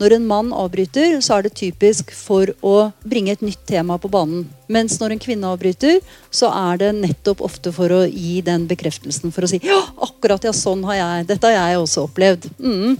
[0.00, 4.08] Når en mann avbryter, så er det typisk for å bringe et nytt tema på
[4.08, 4.46] banen.
[4.72, 5.98] Mens når en kvinne avbryter,
[6.32, 9.34] så er det nettopp ofte for å gi den bekreftelsen.
[9.34, 11.28] For å si ja, akkurat ja, sånn har jeg.
[11.34, 12.48] Dette har jeg også opplevd.
[12.64, 12.96] Mm.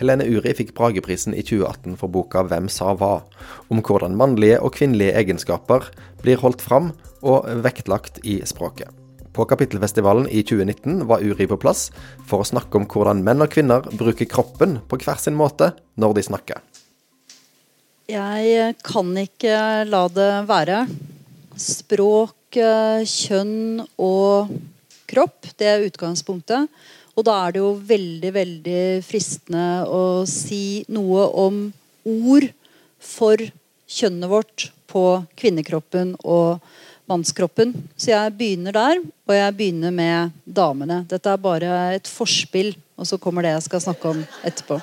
[0.00, 3.22] Helene Uri fikk Brageprisen i 2018 for boka 'Hvem sa hva?',
[3.68, 5.92] om hvordan mannlige og kvinnelige egenskaper
[6.24, 8.88] blir holdt fram og vektlagt i språket.
[9.34, 11.88] På Kapittelfestivalen i 2019 var Uri på plass
[12.28, 16.14] for å snakke om hvordan menn og kvinner bruker kroppen på hver sin måte når
[16.18, 16.60] de snakker.
[18.06, 19.56] Jeg kan ikke
[19.88, 20.84] la det være.
[21.58, 24.54] Språk, kjønn og
[25.10, 26.70] kropp, det er utgangspunktet.
[27.14, 31.60] Og da er det jo veldig, veldig fristende å si noe om
[32.04, 32.48] ord
[33.02, 33.42] for
[33.90, 35.04] kjønnet vårt på
[35.38, 36.62] kvinnekroppen og
[37.10, 37.74] mannskroppen.
[37.96, 41.02] Så jeg begynner der, og jeg begynner med damene.
[41.08, 44.80] Dette er bare et forspill, og så kommer det jeg skal snakke om etterpå.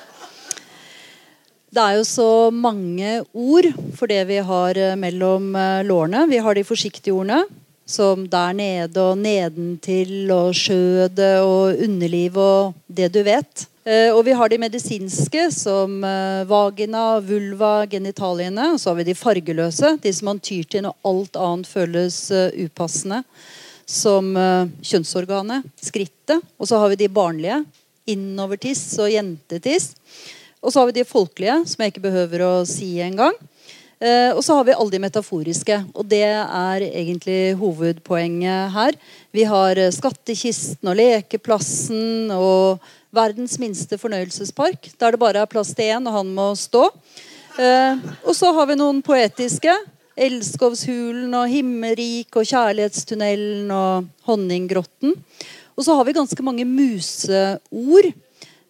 [1.72, 6.26] Det er jo så mange ord for det vi har eh, mellom eh, lårene.
[6.28, 7.46] Vi har de forsiktige ordene.
[7.88, 13.64] Som der nede og nedentil og skjødet og underliv og det du vet.
[13.82, 18.68] Eh, og vi har de medisinske, som eh, vagina, vulva, genitaliene.
[18.74, 22.18] Og så har vi de fargeløse, de som man tyr til når alt annet føles
[22.30, 23.22] eh, upassende.
[23.92, 24.30] Som
[24.86, 26.38] kjønnsorganet, skrittet.
[26.56, 27.58] Og så har vi de barnlige.
[28.08, 29.90] Innovertiss og jentetiss.
[30.62, 33.34] Og så har vi de folkelige, som jeg ikke behøver å si engang.
[34.02, 35.76] Eh, og så har vi alle de metaforiske.
[35.98, 38.96] Og det er egentlig hovedpoenget her.
[39.34, 44.90] Vi har skattkisten og lekeplassen og verdens minste fornøyelsespark.
[44.98, 46.88] Der det bare er plass til én, og han må stå.
[47.60, 49.74] Eh, og så har vi noen poetiske.
[50.16, 55.16] Elskovshulen og Himmerik og Kjærlighetstunnelen og Honninggrotten.
[55.76, 58.12] Og så har vi ganske mange museord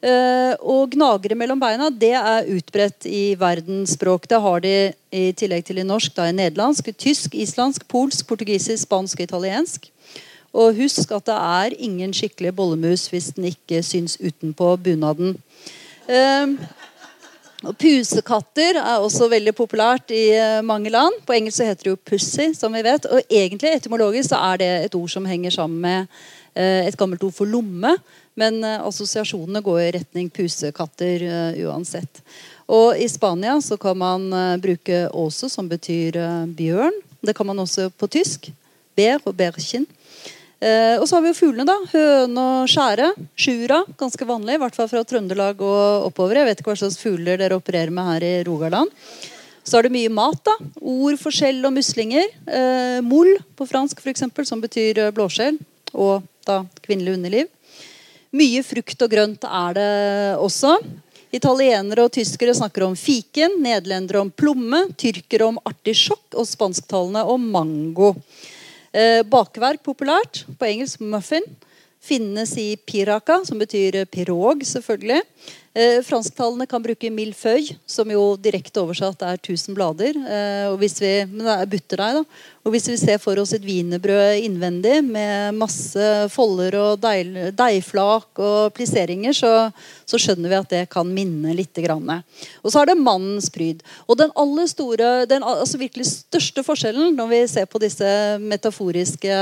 [0.03, 4.25] Uh, og gnagere mellom beina det er utbredt i verdensspråk.
[4.27, 4.73] Det har de
[5.15, 9.87] i tillegg til i norsk da i nederlandsk, tysk, islandsk, polsk, portugisisk, spansk og italiensk.
[10.53, 15.39] Og husk at det er ingen skikkelig bollemus hvis den ikke syns utenpå bunaden.
[17.63, 21.21] Og Pusekatter er også veldig populært i uh, mange land.
[21.27, 22.55] På engelsk så heter det jo 'pussy'.
[22.59, 26.07] som vi vet, og egentlig Etymologisk så er det et ord som henger sammen med
[26.55, 27.97] et gammelt ord for lomme.
[28.35, 31.23] Men uh, assosiasjonene går i retning pusekatter
[31.65, 32.23] uansett.
[32.69, 36.19] Og i Spania så kan man bruke åse, som betyr
[36.57, 36.93] bjørn.
[37.23, 38.51] Det kan man også på tysk.
[38.97, 39.87] Ber og berchen.
[40.63, 41.75] Og så har vi jo fuglene, da.
[41.91, 43.09] Høne og skjære.
[43.35, 44.55] Sjura, ganske vanlig.
[44.57, 46.39] I hvert fall fra Trøndelag og oppover.
[46.39, 48.93] Jeg vet ikke hva slags fugler dere opererer med her i Rogaland.
[49.63, 50.39] Så er det mye mat.
[50.47, 50.55] da.
[50.81, 52.31] Ord for skjell og muslinger.
[52.47, 55.59] Eh, mol på fransk, eksempel, som betyr blåskjell.
[55.95, 57.51] Og da kvinnelig underliv.
[58.33, 59.91] Mye frukt og grønt er det
[60.41, 60.79] også.
[61.33, 67.47] Italienere og tyskere snakker om fiken, nederlendere om plomme, tyrkere om artisjokk og spansktalende om
[67.55, 68.13] mango.
[68.93, 70.45] Eh, bakverk populært.
[70.59, 71.47] På engelsk muffin.
[72.03, 75.23] Finnes i piraka, som betyr pirog, selvfølgelig.
[75.73, 80.19] Eh, fransktalene kan bruke millefeuille, som jo direkte oversatt er 1000 blader.
[80.19, 82.41] Eh, og hvis vi, men det er butterdeig, da.
[82.67, 88.43] Og hvis vi ser for oss et wienerbrød innvendig med masse folder og deil, deigflak
[88.43, 89.71] og plisseringer, så,
[90.05, 91.71] så, skjønner vi at det kan minne litt.
[91.73, 92.11] Grann.
[92.61, 93.81] Og så er det mannens pryd.
[94.05, 99.39] Og den aller store, den altså virkelig største forskjellen når vi ser på disse metaforiske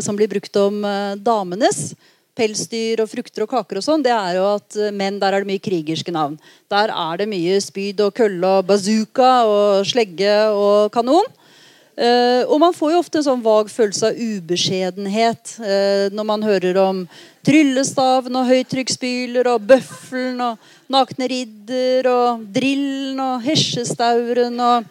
[0.00, 1.94] som blir brukt om eh, damenes,
[2.36, 5.44] pelsdyr og frukter og kaker og sånn, det er jo at eh, menn, der er
[5.44, 6.36] det mye krigerske navn.
[6.72, 11.28] Der er det mye spyd og kølle og bazooka og slegge og kanon.
[11.96, 16.42] Uh, og man får jo ofte en sånn vag følelse av ubeskjedenhet uh, når man
[16.44, 16.98] hører om
[17.48, 24.90] tryllestaven og høytrykksspyler og bøffelen og nakne ridder og drillen og hesjestauren og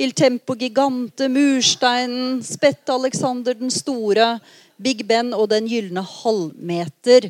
[0.00, 4.38] Il Tempo Gigante, mursteinen, Spette Alexander den store.
[4.80, 7.26] Big Ben og Den gylne halvmeter.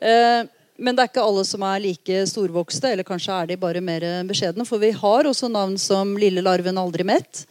[0.00, 0.46] Eh,
[0.80, 4.06] men det er ikke alle som er like storvokste, eller kanskje er de bare mer
[4.24, 4.64] beskjedne.
[4.64, 7.42] For vi har også navn som Lille larven aldri mett.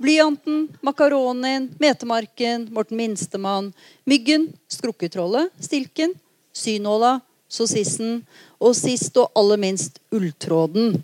[0.00, 3.74] Blyanten, makaronien, metemarken, Morten Minstemann,
[4.08, 6.14] Myggen, Skrukketrollet, Stilken,
[6.56, 8.22] Synåla, Sossissen
[8.56, 10.96] og sist og aller minst Ulltråden.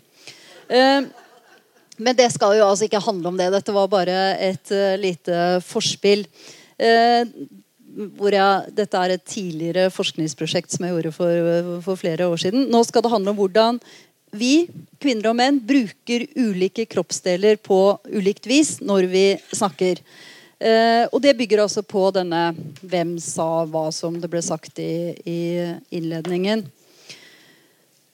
[0.73, 1.05] Eh,
[1.97, 3.51] men det skal jo altså ikke handle om det.
[3.53, 6.25] Dette var bare et uh, lite forspill.
[6.79, 7.23] Uh,
[7.95, 12.67] jeg, dette er et tidligere forskningsprosjekt som jeg gjorde for, for, flere år siden.
[12.71, 13.79] Nå skal det handle om hvordan
[14.35, 14.67] vi,
[14.99, 17.79] kvinner og menn, bruker ulike kroppsdeler på
[18.11, 19.25] ulikt vis når vi
[19.55, 20.01] snakker.
[20.59, 25.15] Uh, og det bygger altså på denne 'hvem sa hva', som det ble sagt i,
[25.27, 25.39] i
[25.91, 26.65] innledningen.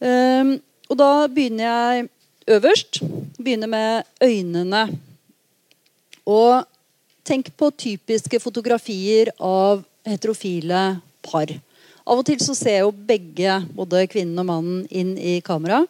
[0.01, 0.57] Eh,
[0.91, 2.09] Og da begynner jeg
[2.47, 3.01] øverst.
[3.37, 4.83] Begynner med øynene.
[6.25, 6.63] Og
[7.27, 11.51] tenk på typiske fotografier av heterofile par.
[12.01, 15.83] Av og til så ser jo begge, både kvinnen og mannen, inn i kamera.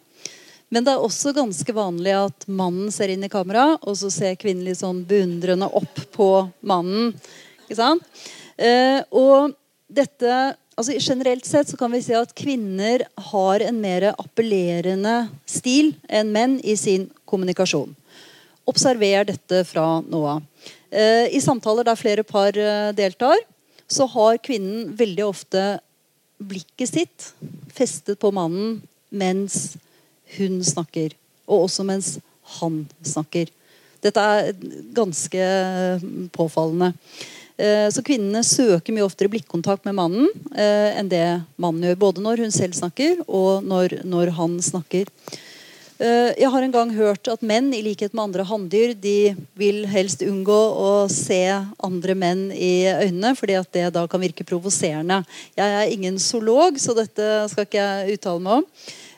[0.71, 4.37] Men det er også ganske vanlig at mannen ser inn i kamera, og så ser
[4.39, 6.29] kvinnen litt sånn beundrende opp på
[6.67, 7.11] mannen.
[7.65, 8.21] Ikke sant?
[8.55, 9.55] Eh, og
[9.91, 15.15] dette altså Generelt sett så kan vi si at kvinner har en mer appellerende
[15.49, 17.93] stil enn menn i sin kommunikasjon.
[18.69, 20.41] Observer dette fra nå av.
[20.89, 23.37] Eh, I samtaler der flere par eh, deltar,
[23.91, 25.63] så har kvinnen veldig ofte
[26.41, 27.31] blikket sitt
[27.75, 28.79] festet på mannen
[29.11, 29.75] mens
[30.37, 31.13] hun snakker.
[31.45, 32.15] Og også mens
[32.57, 33.51] han snakker.
[34.01, 34.55] Dette er
[34.95, 35.45] ganske
[36.33, 36.93] påfallende.
[37.61, 41.25] Eh, så kvinnene søker mye oftere blikkontakt med mannen eh, enn det
[41.61, 42.01] mannen gjør.
[42.07, 45.11] Både når hun selv snakker, og når, når han snakker.
[46.01, 48.95] Eh, jeg har en gang hørt at menn, i likhet med andre hanndyr,
[49.61, 51.43] vil helst unngå å se
[51.85, 55.21] andre menn i øynene, fordi at det da kan virke provoserende.
[55.59, 58.67] Jeg er ingen zoolog, så dette skal ikke jeg uttale meg om.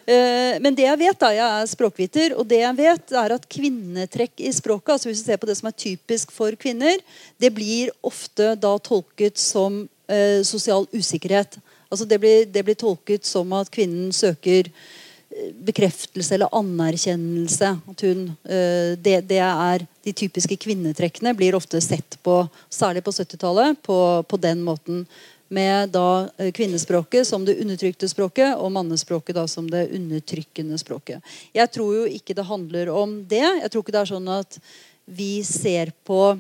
[0.03, 3.45] Eh, men det jeg vet, da, jeg er språkviter, og det jeg vet er at
[3.47, 7.00] kvinnetrekk i språket, altså hvis du ser på det som er typisk for kvinner,
[7.39, 11.55] det blir ofte da tolket som eh, sosial usikkerhet.
[11.88, 17.69] Altså det blir, det blir, tolket som at kvinnen søker eh, bekreftelse eller anerkjennelse.
[18.01, 23.79] Hun, eh, det, det, er De typiske kvinnetrekkene blir ofte sett på, særlig på 70-tallet,
[23.88, 23.97] på,
[24.27, 25.05] på den måten
[25.53, 31.21] med da eh, kvinnespråket som det undertrykte språket, og mannespråket da som det undertrykkende språket.
[31.55, 33.45] Jeg tror jo ikke det handler om det.
[33.45, 34.59] Jeg tror ikke det er sånn at
[35.05, 36.33] vi ser på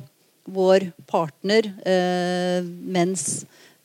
[0.43, 3.43] vår partner eh, mens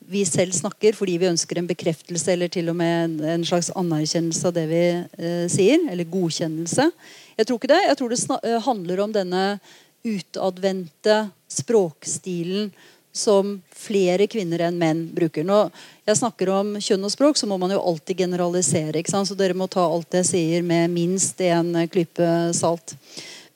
[0.09, 4.49] vi selv snakker fordi vi ønsker en bekreftelse eller til og med en, slags anerkjennelse
[4.49, 5.85] av det vi eh, sier.
[5.91, 6.89] Eller godkjennelse.
[7.37, 7.83] Jeg tror ikke det.
[7.85, 9.43] Jeg tror det eh, handler om denne
[10.07, 11.19] utadvendte
[11.51, 12.71] språkstilen
[13.19, 15.43] som flere kvinner enn menn bruker.
[15.47, 15.73] Når
[16.07, 19.03] jeg snakker om kjønn og språk, så må man jo alltid generalisere.
[19.03, 22.95] Så dere må ta alt jeg sier med minst en klype salt.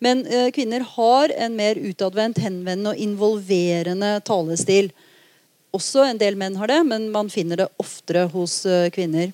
[0.03, 4.91] Men eh, kvinner har en mer utadvendt, henvendende og involverende talestil.
[5.73, 9.31] Også en del menn har det, men man finner det oftere hos eh, kvinner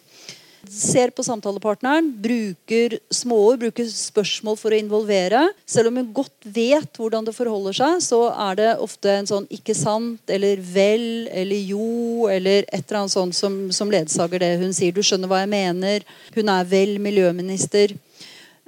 [0.68, 5.46] ser på samtalepartneren, bruker småord, bruker spørsmål for å involvere.
[5.70, 9.48] Selv om hun godt vet hvordan det forholder seg, så er det ofte en sånn
[9.48, 14.60] 'ikke sant' eller 'vel' eller 'jo' eller et eller annet sånt som, som ledsager det
[14.60, 14.92] hun sier.
[14.92, 16.04] Du skjønner hva jeg mener.
[16.36, 17.98] Hun er vel miljøminister.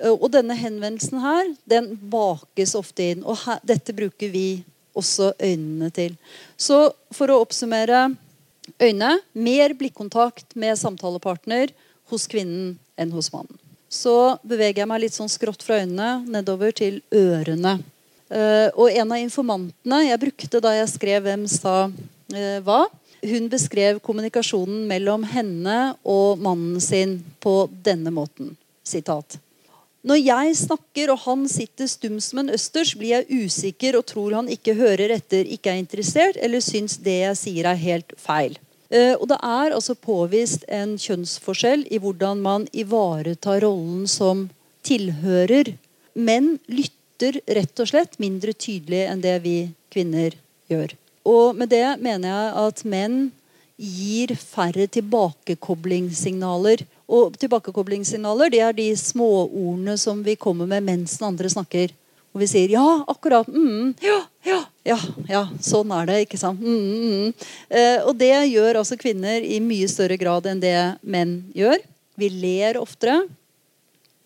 [0.01, 3.23] Og denne henvendelsen her, den bakes ofte inn.
[3.23, 4.63] Og her, dette bruker vi
[4.95, 6.17] også øynene til.
[6.57, 8.15] Så for å oppsummere
[8.81, 9.19] øyne.
[9.33, 11.71] Mer blikkontakt med samtalepartner
[12.11, 13.57] hos kvinnen enn hos mannen.
[13.91, 17.79] Så beveger jeg meg litt sånn skrått fra øynene nedover til ørene.
[18.31, 22.87] Uh, og en av informantene jeg brukte da jeg skrev 'Hvem sa uh, hva',
[23.21, 28.55] hun beskrev kommunikasjonen mellom henne og mannen sin på denne måten.
[28.83, 29.37] Sitat.
[30.01, 34.33] Når jeg snakker og han sitter stum som en østers, blir jeg usikker og tror
[34.39, 38.57] han ikke hører etter, ikke er interessert eller syns det jeg sier er helt feil.
[38.91, 44.49] Eh, og det er altså påvist en kjønnsforskjell i hvordan man ivaretar rollen som
[44.87, 45.75] tilhører.
[46.19, 49.57] Menn lytter rett og slett mindre tydelig enn det vi
[49.93, 50.35] kvinner
[50.71, 50.97] gjør.
[51.27, 53.31] Og med det mener jeg at menn
[53.81, 56.83] gir færre tilbakekoblingssignaler.
[57.11, 61.93] Og tilbakekoblingssignaler det er de småordene som vi kommer med mens den andre snakker.
[62.31, 63.47] Og vi sier 'ja, akkurat'.
[63.47, 66.19] Mm, ja, ja, ja, ja, sånn er det.
[66.25, 66.59] ikke sant?
[66.59, 67.33] Mm, mm, mm.
[67.69, 71.77] eh, og det gjør altså kvinner i mye større grad enn det menn gjør.
[72.15, 73.27] Vi ler oftere.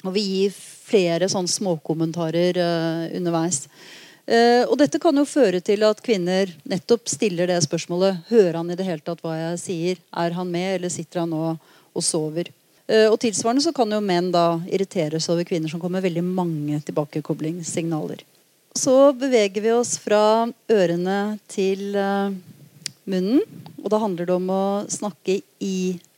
[0.06, 0.52] Og vi gir
[0.86, 3.66] flere sånne småkommentarer eh, underveis.
[4.26, 8.72] Uh, og dette kan jo føre til at kvinner nettopp stiller det spørsmålet Hører han
[8.74, 10.00] i det hele tatt hva jeg sier?
[10.18, 12.50] Er han med, eller sitter han nå og sover?
[12.88, 16.82] Eh, og tilsvarende så kan jo menn da irriteres over kvinner som kommer veldig mange
[16.86, 18.22] tilbakekoblingssignaler.
[18.76, 22.34] Så beveger vi oss fra ørene til uh,
[23.08, 23.40] munnen.
[23.80, 25.78] Og da handler det om å snakke i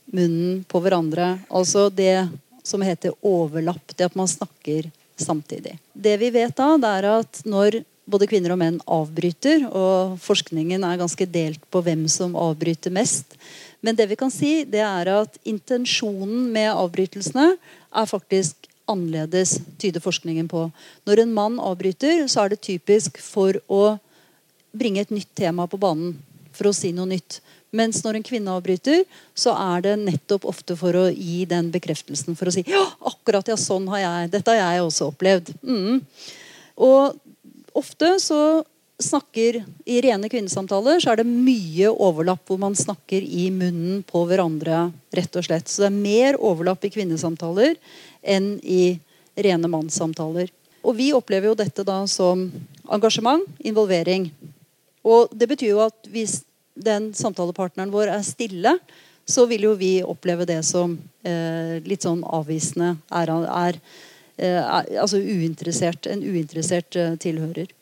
[0.10, 1.36] munnen på hverandre.
[1.54, 2.26] Altså det
[2.66, 3.94] som heter overlapp.
[3.94, 4.90] Det at man snakker
[5.22, 5.78] samtidig.
[5.94, 10.84] Det vi vet da, det er at når både kvinner og menn avbryter, og forskningen
[10.88, 13.36] er ganske delt på hvem som avbryter mest,
[13.88, 20.04] men det vi kan si, det er at intensjonen med avbrytelsene er faktisk annerledes, tyder
[20.04, 20.66] forskningen på.
[21.08, 23.98] Når en mann avbryter, så er det typisk for å
[24.76, 26.18] bringe et nytt tema på banen.
[26.52, 27.40] For å si noe nytt.
[27.76, 32.36] Mens når en kvinne avbryter, så er det nettopp ofte for å gi den bekreftelsen.
[32.36, 34.34] For å si ja, akkurat ja, sånn har jeg.
[34.36, 35.54] Dette har jeg også opplevd.
[35.64, 36.04] Mm.
[36.84, 37.16] Og
[37.78, 38.42] ofte så
[39.00, 44.24] snakker I rene kvinnesamtaler så er det mye overlapp hvor man snakker i munnen på
[44.30, 44.92] hverandre.
[45.14, 45.70] rett og slett.
[45.70, 47.76] Så det er mer overlapp i kvinnesamtaler
[48.22, 49.00] enn i
[49.38, 50.50] rene mannssamtaler.
[50.84, 52.48] Og vi opplever jo dette da som
[52.90, 54.32] engasjement, involvering.
[55.04, 56.42] Og det betyr jo at hvis
[56.74, 58.78] den samtalepartneren vår er stille,
[59.28, 60.94] så vil jo vi oppleve det som
[61.28, 62.96] eh, litt sånn avvisende.
[63.12, 63.80] Er, er,
[64.38, 67.74] eh, er, altså uinteressert, en uinteressert eh, tilhører.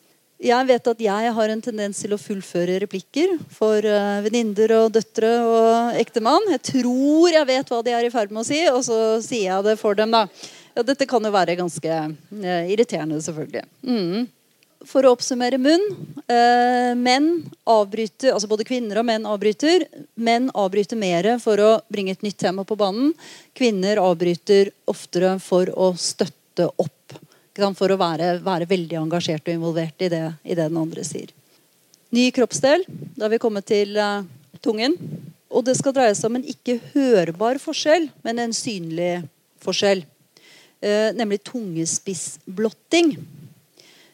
[0.42, 4.92] Jeg vet at jeg har en tendens til å fullføre replikker for uh, venninner og
[4.92, 6.50] døtre og ektemann.
[6.52, 9.48] Jeg tror jeg vet hva de er i ferd med å si, og så sier
[9.48, 10.12] jeg det for dem.
[10.12, 10.26] da.
[10.76, 13.64] Ja, dette kan jo være ganske uh, irriterende, selvfølgelig.
[13.88, 14.26] Mm
[14.86, 15.84] for å oppsummere munn.
[16.26, 19.86] uh, menn avbryter, altså Både kvinner og menn avbryter.
[20.14, 23.12] Menn avbryter mer for å bringe et nytt tema på banen.
[23.56, 27.16] Kvinner avbryter oftere for å støtte opp.
[27.56, 31.30] For å være, være veldig engasjert og involvert i det, i det, den andre sier.
[32.12, 32.84] Ny kroppsdel.
[33.16, 34.26] Da har vi kommet til uh,
[34.60, 34.96] tungen.
[35.48, 39.24] Og det skal dreie seg om en ikke hørbar forskjell, men en synlig
[39.64, 40.04] forskjell.
[40.84, 43.14] Uh, nemlig tungespissblotting.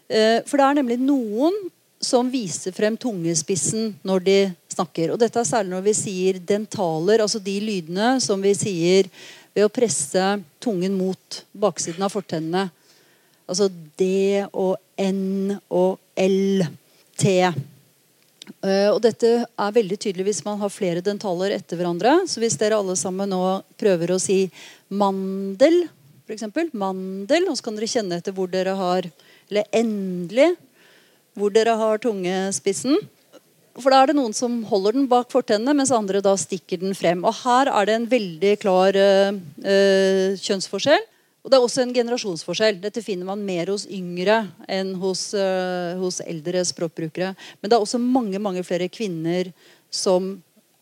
[0.06, 1.56] Uh, for det er nemlig noen
[2.02, 4.36] som viser frem tungespissen når de
[4.72, 5.12] snakker.
[5.12, 9.10] Og dette er særlig når vi sier dentaler, altså de lydene som vi sier
[9.52, 10.30] ved å presse
[10.62, 12.70] tungen mot baksiden av fortennene.
[13.50, 13.68] Altså
[13.98, 16.64] D og N og L.
[17.18, 17.36] T.
[18.62, 22.22] Uh, og dette er veldig tydelig hvis man har flere dentaler etter hverandre.
[22.30, 23.42] Så hvis dere alle sammen nå
[23.80, 24.44] prøver å si
[24.92, 25.84] mandel,
[26.26, 26.48] f.eks.
[26.78, 29.08] Mandel, og så kan dere kjenne etter hvor dere har
[29.50, 30.54] eller endelig,
[31.36, 32.96] hvor dere har tungespissen.
[33.76, 36.96] For da er det noen som holder den bak fortennene, mens andre da stikker den
[36.96, 37.24] frem.
[37.24, 41.04] Og Her er det en veldig klar uh, kjønnsforskjell.
[41.42, 42.78] Og det er også en generasjonsforskjell.
[42.82, 47.32] Dette finner man mer hos yngre enn hos, uh, hos eldre språkbrukere.
[47.58, 49.50] Men det er også mange mange flere kvinner
[49.90, 50.36] som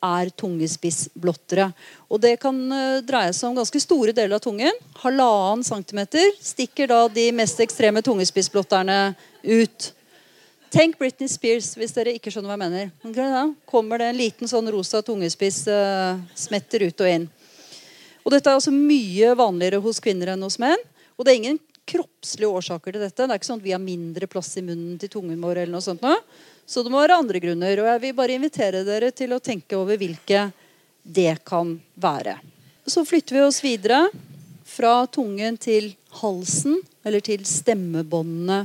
[0.04, 1.70] er tungespissblottere.
[2.12, 4.76] Og det kan uh, dreie seg om ganske store deler av tungen.
[5.00, 9.00] Halvannen centimeter stikker da de mest ekstreme tungespissblotterne
[9.48, 9.90] ut.
[10.70, 12.90] Tenk Britney Spears, hvis dere ikke skjønner hva jeg mener.
[13.02, 17.30] Okay, da kommer det en liten sånn rosa tungespiss uh, smetter ut og inn.
[18.30, 20.78] Og Dette er altså mye vanligere hos kvinner enn hos menn.
[21.18, 21.56] Og det er ingen
[21.90, 23.24] kroppslige årsaker til dette.
[23.24, 25.64] Det er ikke sånn at vi har mindre plass i munnen til tungen vår.
[25.64, 26.12] eller noe sånt nå.
[26.62, 27.82] Så det må være andre grunner.
[27.82, 30.44] Og jeg vil bare invitere dere til å tenke over hvilke
[31.02, 32.36] det kan være.
[32.86, 34.04] Så flytter vi oss videre
[34.62, 35.90] fra tungen til
[36.22, 38.60] halsen, eller til stemmebåndene.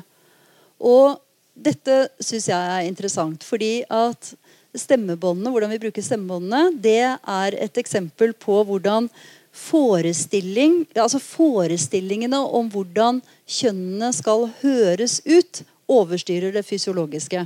[0.85, 1.17] Og
[1.57, 4.35] dette syns jeg er interessant, fordi at
[4.77, 9.09] stemmebåndene, hvordan vi bruker stemmebåndene, det er et eksempel på hvordan
[9.55, 17.45] forestilling, altså forestillingene om hvordan kjønnene skal høres ut, overstyrer det fysiologiske.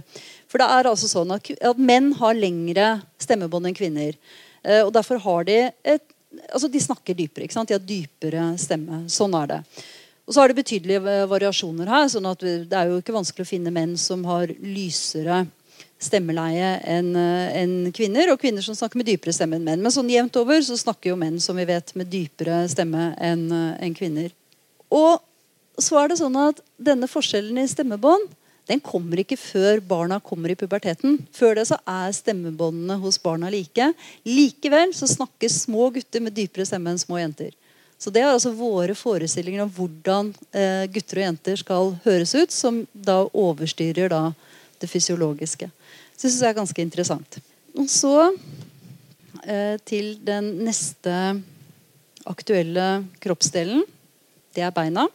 [0.50, 4.16] For det er altså sånn at, at menn har lengre stemmebånd enn kvinner.
[4.64, 6.16] Eh, og derfor har de et
[6.54, 7.48] altså De snakker dypere.
[7.48, 7.72] ikke sant?
[7.72, 9.00] De har dypere stemme.
[9.10, 9.58] Sånn er det.
[10.30, 12.06] Og så er det betydelige variasjoner her.
[12.08, 15.48] sånn at Det er jo ikke vanskelig å finne menn som har lysere
[16.00, 19.84] stemmeleie enn en kvinner, og kvinner som snakker med dypere stemme enn menn.
[19.84, 23.50] Men sånn jevnt over så snakker jo menn som vi vet med dypere stemme enn
[23.52, 24.32] en kvinner.
[24.90, 25.20] Og
[25.80, 28.32] så er det sånn at denne forskjellen i stemmebånd
[28.70, 31.18] den kommer ikke før barna kommer i puberteten.
[31.34, 33.88] Før det så er stemmebåndene hos barna like.
[34.28, 37.56] Likevel så snakker små gutter med dypere stemme enn små jenter.
[38.00, 42.54] Så det er altså våre forestillinger om hvordan eh, gutter og jenter skal høres ut,
[42.54, 44.22] som da overstyrer da
[44.80, 45.68] det fysiologiske.
[46.20, 47.38] Så det syns jeg er ganske interessant.
[47.80, 48.12] Og så
[49.48, 51.14] eh, til den neste
[52.28, 53.86] aktuelle kroppsdelen.
[54.52, 55.06] Det er beina.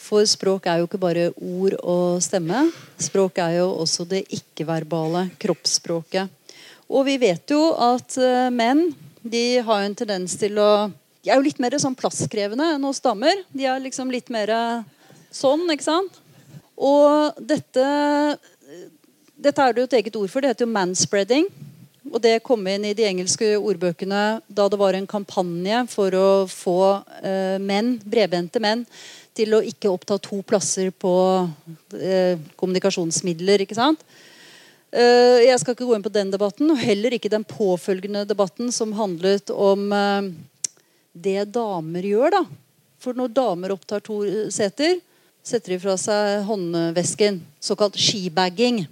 [0.00, 2.62] For språk er jo ikke bare ord og stemme.
[2.96, 6.32] Språk er jo også det ikke-verbale kroppsspråket.
[6.88, 8.88] Og vi vet jo at uh, menn
[9.20, 10.88] de har en tendens til å
[11.20, 13.44] De er jo litt mer sånn plasskrevende enn hos damer.
[13.52, 14.48] De er liksom litt mer
[15.28, 16.16] sånn, ikke sant?
[16.80, 17.84] Og dette
[19.40, 20.44] Dette er det jo et eget ord for.
[20.44, 21.46] Det heter jo manspreading.
[22.10, 26.28] Og det kom inn i de engelske ordbøkene da det var en kampanje for å
[26.50, 26.80] få
[27.22, 28.82] eh, menn, bredbente menn
[29.36, 31.12] til å ikke oppta to plasser på
[31.96, 33.64] eh, kommunikasjonsmidler.
[33.64, 34.02] ikke sant?
[34.90, 38.72] Eh, jeg skal ikke gå inn på den debatten, og heller ikke den påfølgende debatten
[38.74, 40.32] som handlet om eh,
[41.14, 42.40] det damer gjør.
[42.40, 42.44] da.
[43.00, 44.20] For når damer opptar to
[44.52, 44.98] seter,
[45.46, 47.38] setter de fra seg håndvesken.
[47.62, 48.82] Såkalt skibagging.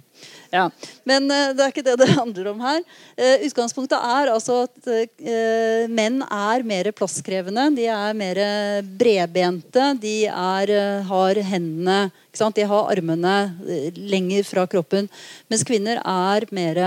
[0.49, 0.65] Ja,
[1.05, 2.81] Men uh, det er ikke det det handler om her.
[3.19, 7.67] Uh, utgangspunktet er altså at uh, menn er mer plasskrevende.
[7.77, 8.41] De er mer
[8.99, 9.91] bredbente.
[10.01, 10.73] De er,
[11.09, 11.99] har hendene
[12.55, 13.37] De har armene
[13.95, 15.09] lenger fra kroppen.
[15.49, 16.83] Mens kvinner er mer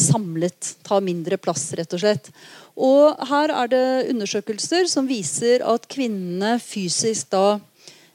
[0.00, 0.74] samlet.
[0.86, 2.30] Tar mindre plass, rett og slett.
[2.80, 7.60] Og her er det undersøkelser som viser at kvinnene fysisk da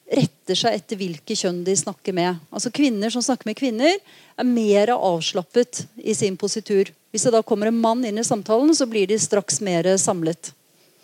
[0.06, 2.38] retter seg etter hvilke kjønn de snakker med.
[2.54, 3.96] Altså Kvinner som snakker med kvinner,
[4.36, 6.92] er mer avslappet i sin positur.
[7.12, 10.52] Hvis det da kommer en mann inn i samtalen, så blir de straks mer samlet.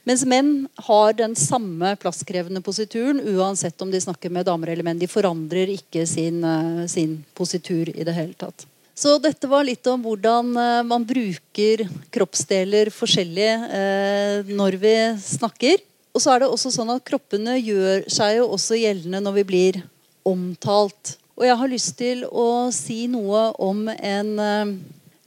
[0.08, 5.01] Mens menn har den samme plasskrevende posituren uansett om de snakker med damer eller menn.
[5.01, 8.65] De forandrer ikke sin, uh, sin positur i det hele tatt.
[8.98, 15.86] Så dette var litt om hvordan uh, man bruker kroppsdeler forskjellig uh, når vi snakker.
[16.12, 19.48] Og så er det også sånn at Kroppene gjør seg jo også gjeldende når vi
[19.51, 19.82] blir
[20.27, 21.15] omtalt.
[21.39, 24.74] Og jeg har lyst til å si noe om en, eh,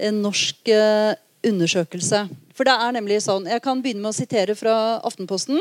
[0.08, 1.14] en norsk eh,
[1.44, 2.26] undersøkelse.
[2.54, 5.58] For det er nemlig sånn, Jeg kan begynne med å sitere fra Aftenposten.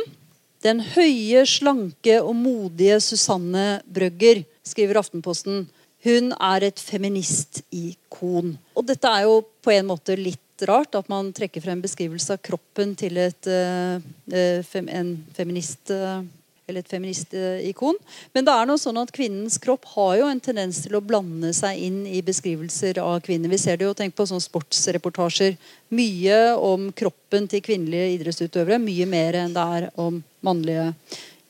[0.63, 5.65] Den høye, slanke og modige Susanne Brøgger, skriver Aftenposten.
[6.03, 8.57] Hun er et feministikon.
[8.75, 12.43] Og dette er jo på en måte litt rart at man trekker frem beskrivelse av
[12.45, 16.21] kroppen til et, uh, fem, en feminist uh,
[16.67, 17.97] eller et feministikon.
[18.33, 21.51] Men det er noe sånn at kvinnens kropp har jo en tendens til å blande
[21.55, 23.51] seg inn i beskrivelser av kvinner.
[23.51, 25.57] Vi ser det jo, Tenk på sånne sportsreportasjer.
[25.93, 28.79] Mye om kroppen til kvinnelige idrettsutøvere.
[28.81, 30.93] Mye mer enn det er om mannlige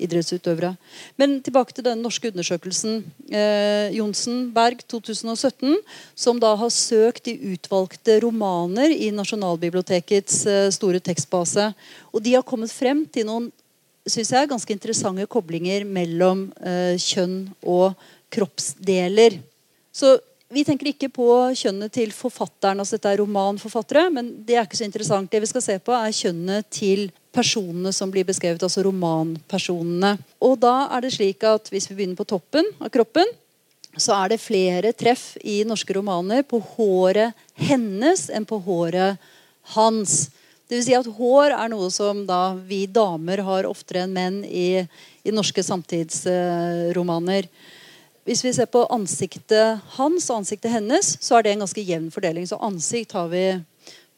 [0.01, 0.73] idrettsutøvere.
[1.19, 3.03] Men tilbake til den norske undersøkelsen.
[3.29, 5.77] Eh, Johnsen Berg 2017,
[6.15, 11.71] som da har søkt i utvalgte romaner i Nasjonalbibliotekets eh, store tekstbase.
[12.13, 13.51] Og de har kommet frem til noen
[14.03, 17.93] synes jeg, ganske interessante koblinger mellom eh, kjønn og
[18.33, 19.37] kroppsdeler.
[19.93, 20.17] Så
[20.53, 22.79] vi tenker ikke på kjønnet til forfatteren.
[22.79, 25.31] altså dette er romanforfattere, Men det er ikke så interessant.
[25.31, 30.15] Det vi skal se på, er kjønnet til personene som blir beskrevet, altså romanpersonene.
[30.43, 33.25] Og da er det slik at Hvis vi begynner på toppen av kroppen,
[33.97, 39.21] så er det flere treff i norske romaner på håret hennes enn på håret
[39.75, 40.31] hans.
[40.67, 44.39] Det vil si at Hår er noe som da vi damer har oftere enn menn
[44.47, 44.81] i,
[45.21, 47.45] i norske samtidsromaner.
[48.23, 52.09] Hvis vi ser på ansiktet hans og ansiktet hennes, så er det en ganske jevn
[52.13, 52.47] fordeling.
[52.49, 53.45] Så ansikt har vi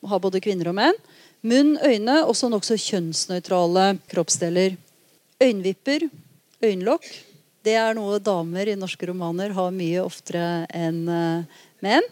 [0.05, 0.99] har både kvinner og menn.
[1.45, 4.79] Munn, øyne, også nokså kjønnsnøytrale kroppsdeler.
[5.37, 6.07] Øyenvipper,
[6.63, 7.05] øyenlokk,
[7.61, 12.07] det er noe damer i norske romaner har mye oftere enn uh, menn.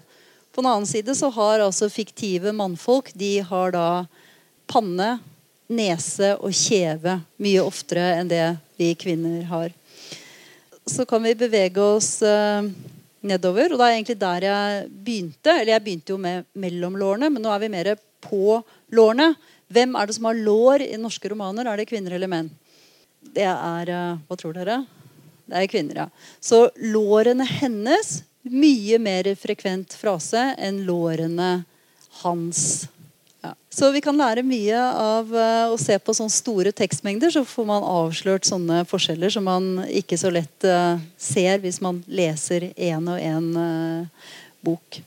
[0.54, 3.88] På den annen side så har altså fiktive mannfolk de har da
[4.69, 5.15] panne,
[5.65, 8.46] nese og kjeve mye oftere enn det
[8.78, 9.74] vi kvinner har.
[10.86, 12.69] Så kan vi bevege oss uh,
[13.26, 13.74] nedover.
[13.74, 15.58] Og det er egentlig der jeg begynte.
[15.58, 18.62] Eller jeg begynte jo med mellomlårene, men nå er vi mer på
[18.96, 19.34] lårene.
[19.74, 21.68] Hvem er det som har lår i norske romaner?
[21.68, 22.52] Er det kvinner eller menn?
[23.34, 24.84] Det er eh, Hva tror dere?
[25.50, 26.08] Det er kvinner, ja.
[26.40, 31.64] Så lårene hennes mye mer frekvent frase enn lårene
[32.24, 32.64] hans.
[33.44, 33.54] Ja.
[33.72, 37.32] Så vi kan lære mye av uh, å se på sånne store tekstmengder.
[37.34, 42.00] Så får man avslørt sånne forskjeller som man ikke så lett uh, ser hvis man
[42.08, 43.50] leser én og én
[44.64, 45.02] bok.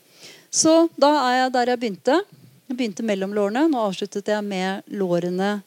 [0.53, 2.21] Så da er jeg der jeg begynte.
[2.67, 3.67] Jeg begynte mellom lårene.
[3.71, 5.61] Nå avsluttet jeg med lårene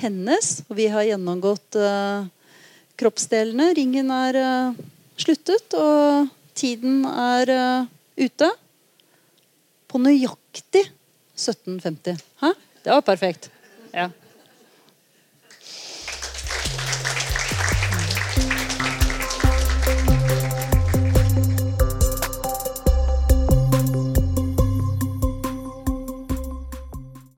[0.00, 0.50] hennes.
[0.68, 2.28] Og vi har gjennomgått uh,
[3.00, 3.70] kroppsdelene.
[3.78, 4.82] Ringen er uh,
[5.20, 8.50] sluttet, og tiden er uh, ute.
[9.88, 10.84] På nøyaktig
[11.36, 12.20] 1750.
[12.44, 12.52] Hæ?
[12.84, 13.48] Det var perfekt.
[13.92, 14.10] Ja.